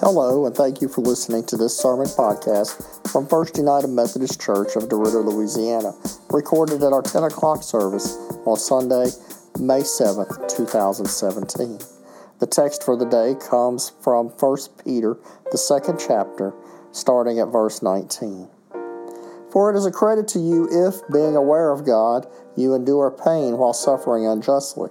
[0.00, 4.76] Hello, and thank you for listening to this sermon podcast from First United Methodist Church
[4.76, 5.94] of DeRidder, Louisiana,
[6.28, 8.14] recorded at our 10 o'clock service
[8.44, 9.06] on Sunday,
[9.58, 11.78] May 7th, 2017.
[12.40, 15.16] The text for the day comes from 1 Peter,
[15.50, 16.52] the second chapter,
[16.92, 18.50] starting at verse 19.
[19.50, 23.56] For it is a credit to you if, being aware of God, you endure pain
[23.56, 24.90] while suffering unjustly.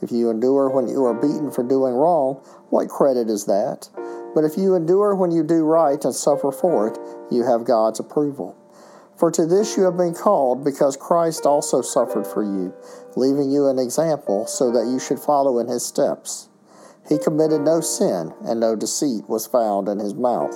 [0.00, 2.34] If you endure when you are beaten for doing wrong,
[2.70, 3.88] what credit is that?
[4.34, 6.98] But if you endure when you do right and suffer for it,
[7.30, 8.56] you have God's approval.
[9.16, 12.72] For to this you have been called, because Christ also suffered for you,
[13.16, 16.48] leaving you an example so that you should follow in his steps.
[17.08, 20.54] He committed no sin, and no deceit was found in his mouth.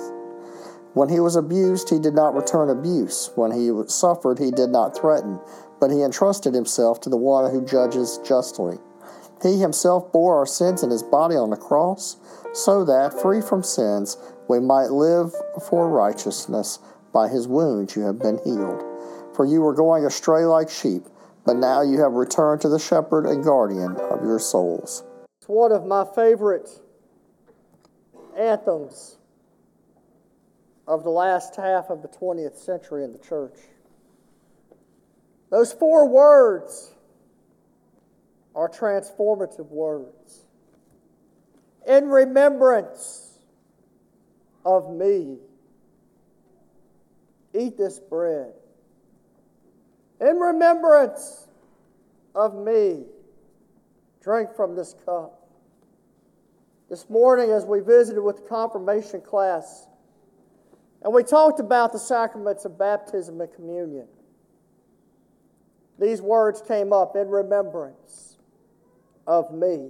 [0.93, 3.31] When he was abused, he did not return abuse.
[3.35, 5.39] When he suffered, he did not threaten,
[5.79, 8.77] but he entrusted himself to the one who judges justly.
[9.41, 12.15] He himself bore our sins in his body on the cross,
[12.53, 14.17] so that, free from sins,
[14.47, 15.33] we might live
[15.67, 16.79] for righteousness.
[17.11, 18.83] By his wounds you have been healed.
[19.35, 21.03] For you were going astray like sheep,
[21.45, 25.03] but now you have returned to the shepherd and guardian of your souls.
[25.39, 26.69] It's one of my favorite
[28.37, 29.17] anthems
[30.87, 33.57] of the last half of the 20th century in the church.
[35.49, 36.91] Those four words
[38.55, 40.42] are transformative words.
[41.87, 43.39] In remembrance
[44.65, 45.37] of me,
[47.53, 48.53] eat this bread.
[50.21, 51.47] In remembrance
[52.33, 53.03] of me,
[54.21, 55.39] drink from this cup.
[56.89, 59.87] This morning, as we visited with the confirmation class,
[61.01, 64.07] and we talked about the sacraments of baptism and communion,
[65.99, 68.37] these words came up in remembrance
[69.27, 69.89] of me.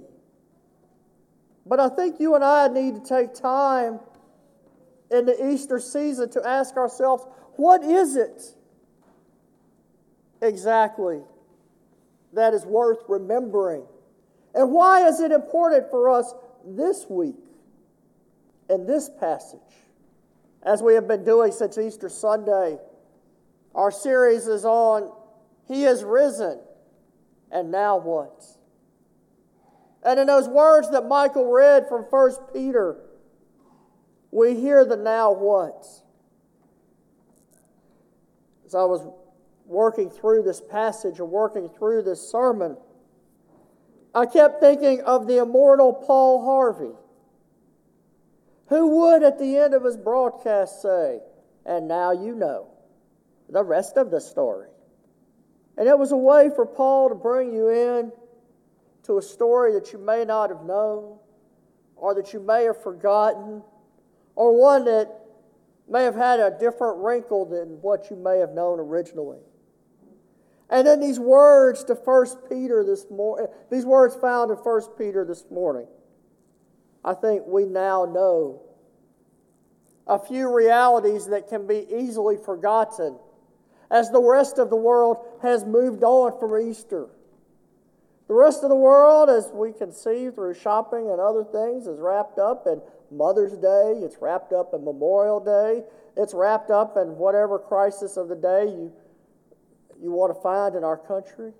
[1.66, 4.00] But I think you and I need to take time
[5.10, 7.24] in the Easter season to ask ourselves
[7.56, 8.42] what is it
[10.42, 11.22] exactly
[12.32, 13.84] that is worth remembering?
[14.54, 16.34] And why is it important for us
[16.66, 17.36] this week
[18.68, 19.60] in this passage?
[20.62, 22.78] As we have been doing since Easter Sunday,
[23.74, 25.12] our series is on
[25.68, 26.58] He is risen,
[27.50, 28.44] and now what?
[30.04, 32.96] And in those words that Michael read from 1 Peter,
[34.30, 35.86] we hear the now what.
[38.66, 39.06] As I was
[39.64, 42.76] working through this passage or working through this sermon,
[44.14, 46.94] I kept thinking of the immortal Paul Harvey,
[48.68, 51.20] who would at the end of his broadcast say,
[51.64, 52.68] And now you know
[53.48, 54.68] the rest of the story.
[55.76, 58.12] And it was a way for Paul to bring you in
[59.04, 61.18] to a story that you may not have known,
[61.96, 63.62] or that you may have forgotten,
[64.34, 65.08] or one that
[65.88, 69.38] may have had a different wrinkle than what you may have known originally.
[70.70, 75.24] And then these words to First Peter this morning, these words found in First Peter
[75.24, 75.86] this morning.
[77.04, 78.62] I think we now know
[80.06, 83.18] a few realities that can be easily forgotten
[83.90, 87.08] as the rest of the world has moved on from Easter.
[88.26, 92.00] The rest of the world, as we can see through shopping and other things, is
[92.00, 92.80] wrapped up in
[93.10, 95.84] Mother's Day, it's wrapped up in Memorial Day,
[96.16, 98.92] it's wrapped up in whatever crisis of the day you,
[100.00, 101.52] you want to find in our country.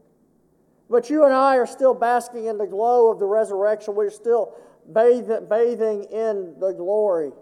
[0.89, 3.95] But you and I are still basking in the glow of the resurrection.
[3.95, 4.55] We're still
[4.93, 7.33] bathing, bathing in the glory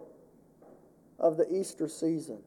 [1.18, 2.38] of the Easter season.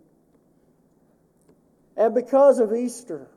[1.97, 3.29] And because of Easter,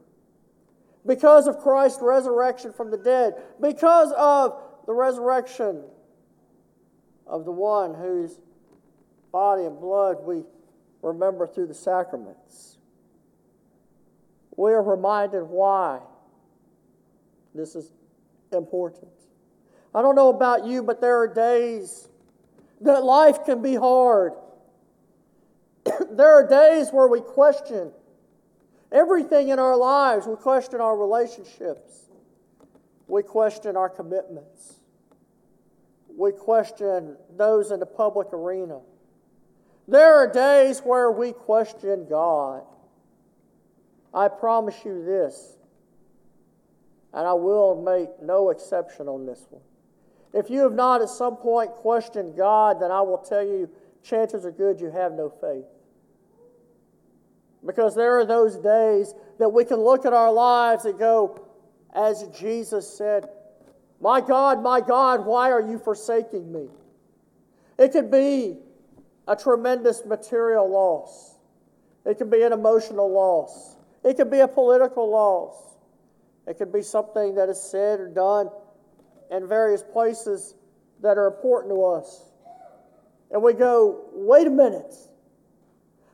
[1.08, 5.82] because of Christ's resurrection from the dead, because of the resurrection
[7.26, 8.38] of the one whose
[9.32, 10.44] body and blood we
[11.02, 12.76] remember through the sacraments.
[14.56, 16.00] We are reminded why
[17.54, 17.90] this is
[18.52, 19.10] important.
[19.94, 22.08] I don't know about you, but there are days
[22.82, 24.34] that life can be hard.
[26.10, 27.92] there are days where we question
[28.90, 32.06] Everything in our lives, we question our relationships.
[33.06, 34.80] We question our commitments.
[36.16, 38.80] We question those in the public arena.
[39.86, 42.62] There are days where we question God.
[44.12, 45.56] I promise you this,
[47.12, 49.62] and I will make no exception on this one.
[50.32, 53.68] If you have not at some point questioned God, then I will tell you
[54.02, 55.64] chances are good you have no faith.
[57.64, 61.46] Because there are those days that we can look at our lives and go,
[61.94, 63.28] as Jesus said,
[64.00, 66.68] My God, my God, why are you forsaking me?
[67.78, 68.58] It could be
[69.26, 71.36] a tremendous material loss.
[72.04, 73.76] It could be an emotional loss.
[74.04, 75.76] It could be a political loss.
[76.46, 78.48] It could be something that is said or done
[79.30, 80.54] in various places
[81.02, 82.24] that are important to us.
[83.30, 84.94] And we go, wait a minute.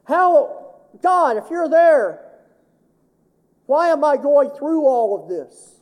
[0.04, 0.63] How,
[1.02, 2.24] God, if you're there,
[3.66, 5.74] why am I going through all of this?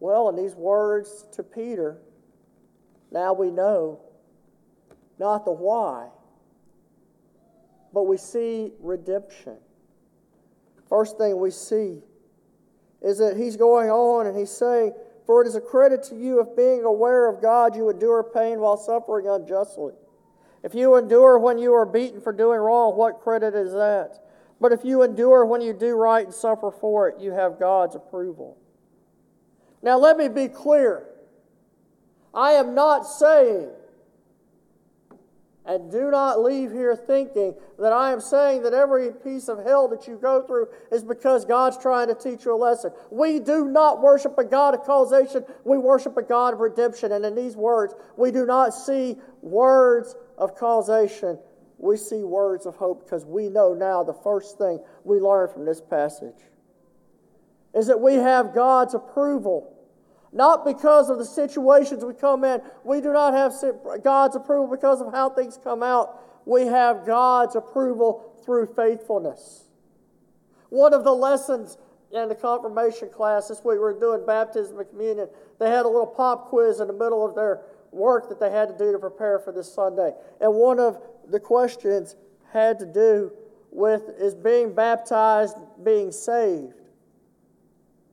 [0.00, 1.98] Well, in these words to Peter,
[3.10, 4.00] now we know
[5.18, 6.08] not the why,
[7.92, 9.56] but we see redemption.
[10.88, 12.00] First thing we see
[13.00, 14.92] is that he's going on and he's saying,
[15.26, 18.60] For it is a credit to you if being aware of God you endure pain
[18.60, 19.92] while suffering unjustly.
[20.64, 24.18] If you endure when you are beaten for doing wrong, what credit is that?
[24.60, 27.94] But if you endure when you do right and suffer for it, you have God's
[27.94, 28.56] approval.
[29.82, 31.04] Now, let me be clear.
[32.32, 33.68] I am not saying
[35.66, 39.88] and do not leave here thinking that I am saying that every piece of hell
[39.88, 42.90] that you go through is because God's trying to teach you a lesson.
[43.10, 47.12] We do not worship a God of causation, we worship a God of redemption.
[47.12, 51.38] And in these words, we do not see words of causation,
[51.78, 55.64] we see words of hope because we know now the first thing we learn from
[55.64, 56.40] this passage
[57.74, 59.74] is that we have God's approval
[60.34, 62.60] not because of the situations we come in.
[62.82, 63.54] We do not have
[64.02, 66.20] God's approval because of how things come out.
[66.44, 69.64] We have God's approval through faithfulness.
[70.70, 71.78] One of the lessons
[72.10, 75.28] in the confirmation class this week, we were doing baptism and communion.
[75.60, 77.62] They had a little pop quiz in the middle of their
[77.94, 80.12] work that they had to do to prepare for this Sunday.
[80.40, 82.16] And one of the questions
[82.52, 83.32] had to do
[83.70, 86.74] with is being baptized being saved?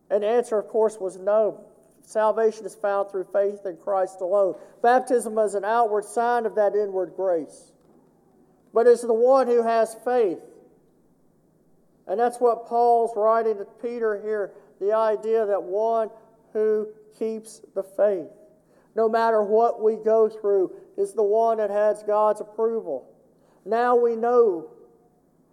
[0.09, 1.63] And the answer, of course, was no.
[2.03, 4.55] Salvation is found through faith in Christ alone.
[4.81, 7.71] Baptism is an outward sign of that inward grace.
[8.73, 10.39] But it's the one who has faith.
[12.07, 14.51] And that's what Paul's writing to Peter here
[14.81, 16.09] the idea that one
[16.53, 16.87] who
[17.17, 18.31] keeps the faith,
[18.95, 23.07] no matter what we go through, is the one that has God's approval.
[23.65, 24.69] Now we know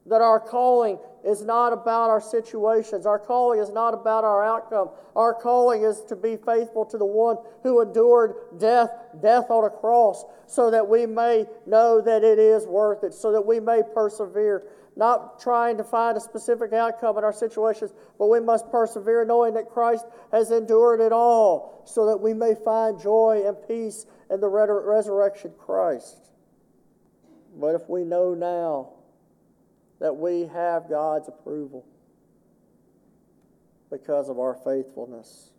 [0.06, 3.06] that our calling is not about our situations.
[3.06, 4.90] Our calling is not about our outcome.
[5.14, 8.90] Our calling is to be faithful to the one who endured death,
[9.20, 13.32] death on a cross, so that we may know that it is worth it, so
[13.32, 14.64] that we may persevere.
[14.98, 19.54] Not trying to find a specific outcome in our situations, but we must persevere knowing
[19.54, 24.40] that Christ has endured it all, so that we may find joy and peace in
[24.40, 26.32] the resurrection Christ.
[27.56, 28.90] But if we know now,
[30.00, 31.86] that we have God's approval
[33.90, 35.50] because of our faithfulness.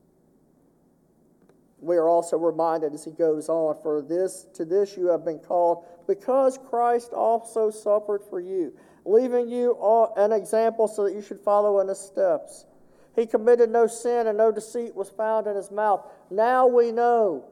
[1.82, 5.40] We are also reminded as he goes on, for this to this you have been
[5.40, 8.74] called, because Christ also suffered for you,
[9.10, 9.76] leaving you
[10.16, 12.66] an example so that you should follow in his steps.
[13.16, 16.06] He committed no sin, and no deceit was found in his mouth.
[16.30, 17.44] Now we know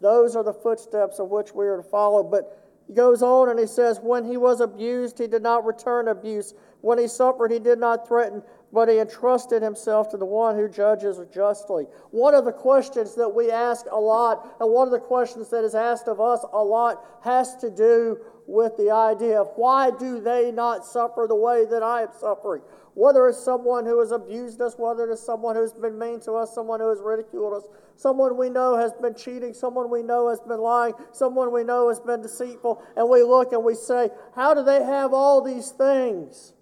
[0.00, 2.22] those are the footsteps of which we are to follow.
[2.22, 6.08] But he goes on and he says, When he was abused, he did not return
[6.08, 6.52] abuse.
[6.82, 8.42] When he suffered, he did not threaten,
[8.74, 11.84] but he entrusted himself to the one who judges justly.
[12.10, 15.62] One of the questions that we ask a lot, and one of the questions that
[15.62, 18.18] is asked of us a lot, has to do
[18.48, 22.62] with the idea of why do they not suffer the way that I am suffering?
[22.94, 26.52] Whether it's someone who has abused us, whether it's someone who's been mean to us,
[26.52, 30.40] someone who has ridiculed us, someone we know has been cheating, someone we know has
[30.40, 34.52] been lying, someone we know has been deceitful, and we look and we say, How
[34.52, 36.53] do they have all these things?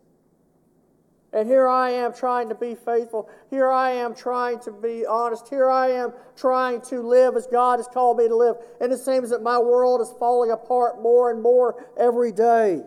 [1.33, 3.31] And here I am trying to be faithful.
[3.49, 5.49] Here I am trying to be honest.
[5.49, 8.57] Here I am trying to live as God has called me to live.
[8.83, 12.83] And it seems that my world is falling apart more and more every day.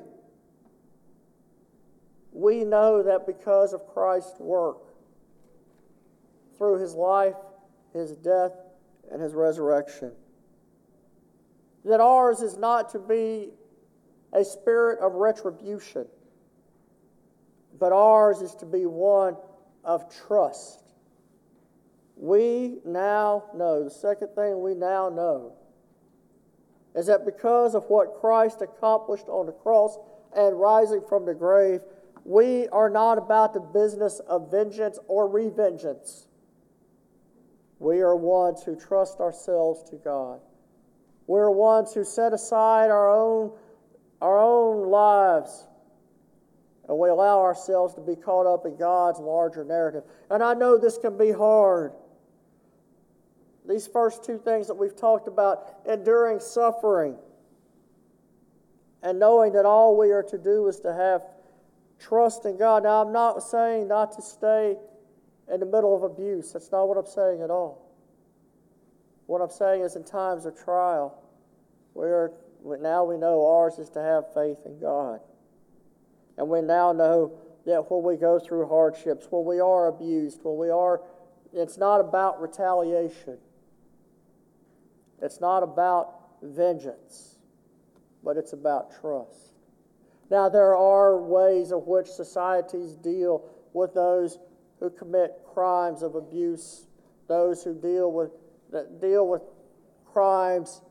[2.31, 4.77] We know that because of Christ's work,
[6.57, 7.35] through his life,
[7.93, 8.51] his death,
[9.11, 10.11] and his resurrection,
[11.83, 13.49] that ours is not to be
[14.33, 16.05] a spirit of retribution
[17.79, 19.35] but ours is to be one
[19.83, 20.81] of trust.
[22.15, 25.53] We now know, the second thing we now know
[26.95, 29.97] is that because of what Christ accomplished on the cross
[30.35, 31.81] and rising from the grave,
[32.23, 36.27] we are not about the business of vengeance or revengeance.
[37.79, 40.39] We are ones who trust ourselves to God.
[41.27, 43.51] We're ones who set aside our own,
[44.21, 45.67] our own lives
[46.87, 50.03] and we allow ourselves to be caught up in God's larger narrative.
[50.29, 51.93] And I know this can be hard.
[53.67, 57.17] These first two things that we've talked about enduring suffering
[59.01, 61.23] and knowing that all we are to do is to have
[61.99, 62.83] trust in God.
[62.83, 64.75] Now, I'm not saying not to stay
[65.51, 66.53] in the middle of abuse.
[66.53, 67.81] That's not what I'm saying at all.
[69.25, 71.23] What I'm saying is, in times of trial,
[71.95, 72.31] we are,
[72.63, 75.19] now we know ours is to have faith in God.
[76.37, 80.57] And we now know that when we go through hardships, when we are abused, when
[80.57, 81.01] we are,
[81.53, 83.37] it's not about retaliation.
[85.21, 87.37] It's not about vengeance,
[88.23, 89.53] but it's about trust.
[90.29, 94.39] Now, there are ways in which societies deal with those
[94.79, 96.87] who commit crimes of abuse,
[97.27, 98.31] those who deal with
[98.71, 99.43] that deal with
[100.11, 100.81] crimes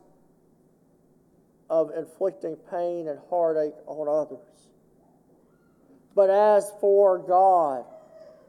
[1.69, 4.74] of inflicting pain and heartache on others.
[6.15, 7.85] But as for God,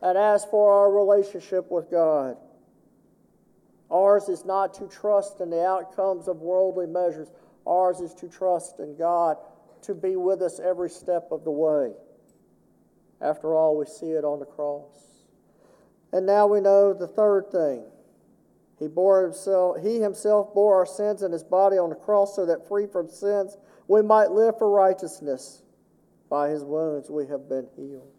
[0.00, 2.36] and as for our relationship with God,
[3.90, 7.28] ours is not to trust in the outcomes of worldly measures.
[7.66, 9.36] Ours is to trust in God
[9.82, 11.92] to be with us every step of the way.
[13.20, 15.06] After all, we see it on the cross.
[16.12, 17.84] And now we know the third thing.
[18.78, 22.44] He bore himself, he himself bore our sins in his body on the cross so
[22.46, 23.56] that free from sins
[23.88, 25.62] we might live for righteousness.
[26.28, 28.12] By his wounds we have been healed.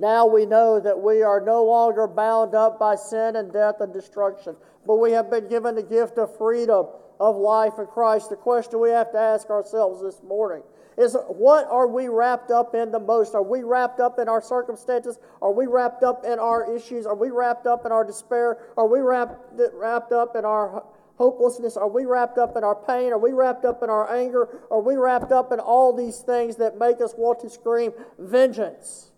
[0.00, 3.92] Now we know that we are no longer bound up by sin and death and
[3.92, 6.86] destruction, but we have been given the gift of freedom
[7.18, 8.30] of life in Christ.
[8.30, 10.62] The question we have to ask ourselves this morning
[10.96, 13.34] is what are we wrapped up in the most?
[13.34, 15.18] Are we wrapped up in our circumstances?
[15.42, 17.06] Are we wrapped up in our issues?
[17.06, 18.58] Are we wrapped up in our despair?
[18.76, 20.84] Are we wrapped, wrapped up in our
[21.18, 21.76] hopelessness?
[21.76, 23.12] Are we wrapped up in our pain?
[23.12, 24.48] Are we wrapped up in our anger?
[24.70, 29.10] Are we wrapped up in all these things that make us want to scream vengeance?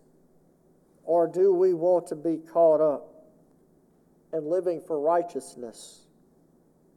[1.05, 3.07] Or do we want to be caught up
[4.33, 6.07] in living for righteousness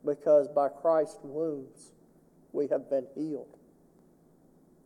[0.05, 1.91] because by Christ's wounds
[2.53, 3.57] we have been healed?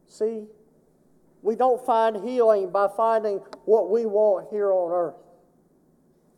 [0.07, 0.45] See,
[1.43, 5.21] we don't find healing by finding what we want here on earth.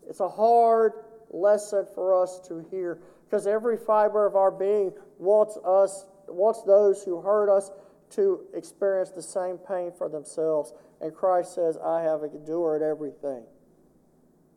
[0.09, 0.93] It's a hard
[1.29, 7.03] lesson for us to hear because every fiber of our being wants us, wants those
[7.03, 7.69] who hurt us
[8.11, 10.73] to experience the same pain for themselves.
[10.99, 13.43] And Christ says, I have endured everything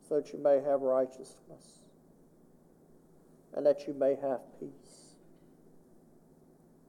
[0.07, 1.83] so that you may have righteousness
[3.55, 5.17] and that you may have peace.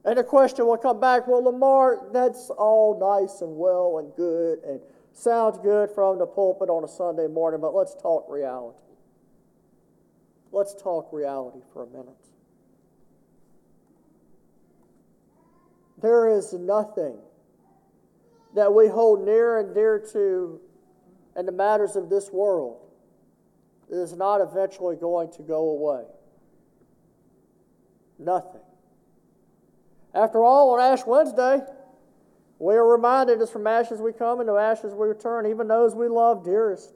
[0.03, 4.59] And the question will come back well, Lamar, that's all nice and well and good
[4.63, 4.79] and
[5.13, 8.84] sounds good from the pulpit on a Sunday morning, but let's talk reality.
[10.55, 12.15] Let's talk reality for a minute.
[16.01, 17.17] There is nothing
[18.55, 20.61] that we hold near and dear to
[21.35, 22.77] in the matters of this world
[23.89, 26.05] that is not eventually going to go away.
[28.17, 28.61] Nothing.
[30.13, 31.59] After all, on Ash Wednesday,
[32.59, 35.93] we are reminded as from ashes we come and to ashes we return, even those
[35.93, 36.93] we love dearest.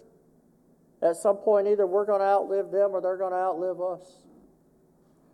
[1.01, 4.01] At some point, either we're going to outlive them or they're going to outlive us.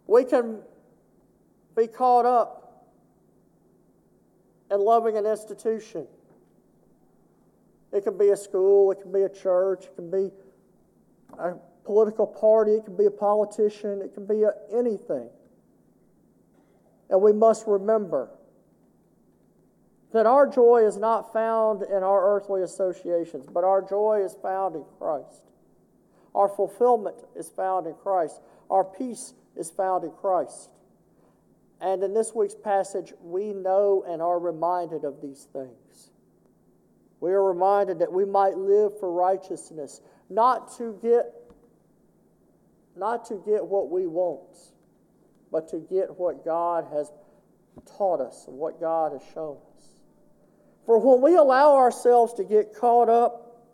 [0.08, 0.60] We can
[1.76, 2.86] be caught up
[4.70, 6.08] in loving an institution.
[7.92, 10.30] It can be a school, it can be a church, it can be
[11.40, 11.54] a
[11.84, 15.30] political party, it can be a politician, it can be a, anything.
[17.10, 18.30] And we must remember
[20.12, 24.76] that our joy is not found in our earthly associations, but our joy is found
[24.76, 25.44] in Christ.
[26.36, 28.42] Our fulfillment is found in Christ.
[28.70, 30.70] Our peace is found in Christ.
[31.80, 36.12] And in this week's passage, we know and are reminded of these things.
[37.22, 41.34] We are reminded that we might live for righteousness, not to get
[42.98, 44.58] not to get what we want,
[45.52, 47.12] but to get what God has
[47.98, 49.84] taught us and what God has shown us.
[50.86, 53.66] For when we allow ourselves to get caught up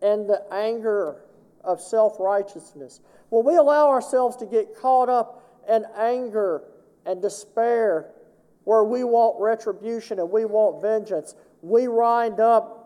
[0.00, 1.23] in the anger
[1.64, 6.62] of self righteousness, when we allow ourselves to get caught up in anger
[7.06, 8.10] and despair,
[8.64, 12.84] where we want retribution and we want vengeance, we wind up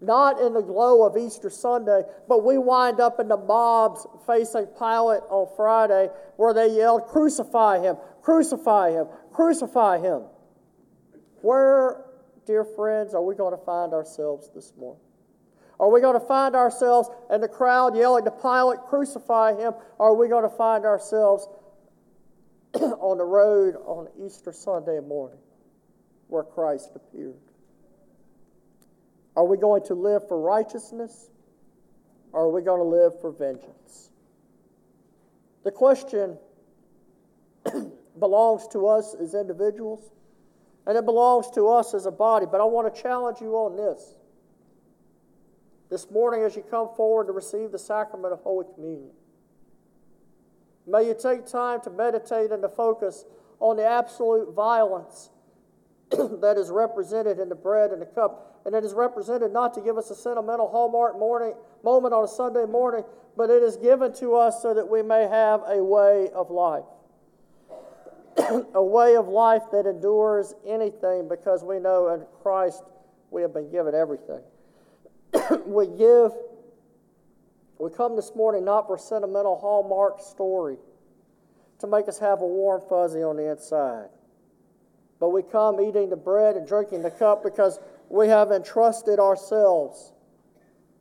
[0.00, 4.66] not in the glow of Easter Sunday, but we wind up in the mobs facing
[4.78, 10.22] Pilate on Friday where they yelled, Crucify him, crucify him, crucify him.
[11.42, 12.04] Where,
[12.46, 15.02] dear friends, are we going to find ourselves this morning?
[15.80, 19.72] Are we going to find ourselves in the crowd yelling to Pilate, crucify him?
[19.98, 21.48] Or are we going to find ourselves
[22.74, 25.38] on the road on Easter Sunday morning
[26.28, 27.40] where Christ appeared?
[29.34, 31.30] Are we going to live for righteousness?
[32.32, 34.10] Or are we going to live for vengeance?
[35.64, 36.36] The question
[38.18, 40.12] belongs to us as individuals,
[40.86, 42.44] and it belongs to us as a body.
[42.44, 44.16] But I want to challenge you on this.
[45.90, 49.10] This morning, as you come forward to receive the sacrament of Holy Communion,
[50.86, 53.24] may you take time to meditate and to focus
[53.58, 55.30] on the absolute violence
[56.10, 58.62] that is represented in the bread and the cup.
[58.64, 62.28] And it is represented not to give us a sentimental hallmark morning, moment on a
[62.28, 63.02] Sunday morning,
[63.36, 66.84] but it is given to us so that we may have a way of life.
[68.74, 72.84] a way of life that endures anything because we know in Christ
[73.30, 74.40] we have been given everything.
[75.66, 76.32] we give,
[77.78, 80.76] we come this morning not for a sentimental hallmark story
[81.78, 84.08] to make us have a warm fuzzy on the inside,
[85.18, 87.78] but we come eating the bread and drinking the cup because
[88.08, 90.12] we have entrusted ourselves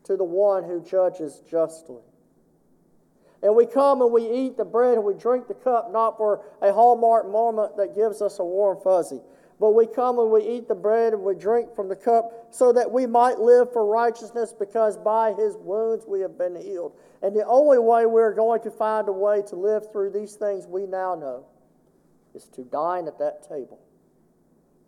[0.04, 2.02] to the one who judges justly.
[3.42, 6.44] And we come and we eat the bread and we drink the cup not for
[6.62, 9.22] a hallmark moment that gives us a warm fuzzy,
[9.60, 12.72] but we come and we eat the bread and we drink from the cup so
[12.72, 16.94] that we might live for righteousness because by his wounds we have been healed.
[17.22, 20.66] And the only way we're going to find a way to live through these things
[20.66, 21.46] we now know
[22.34, 23.80] is to dine at that table.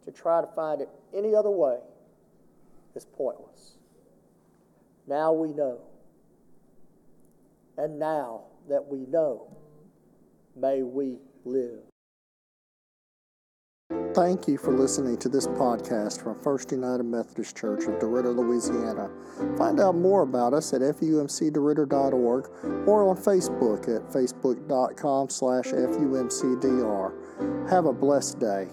[0.05, 1.77] To try to find it any other way
[2.95, 3.77] is pointless.
[5.05, 5.81] Now we know
[7.77, 9.47] and now that we know,
[10.55, 11.90] may we live.
[14.13, 19.09] Thank you for listening to this podcast from First United Methodist Church of DeRidder, Louisiana.
[19.57, 22.49] Find out more about us at fumcderidder.org
[22.87, 27.69] or on Facebook at facebook.com slash fumcdr.
[27.69, 28.67] Have a blessed day.